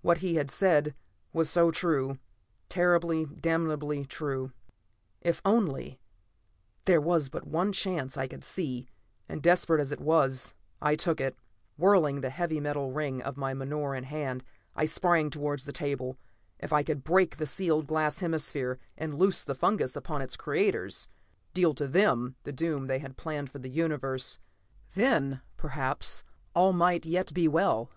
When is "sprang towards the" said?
14.86-15.70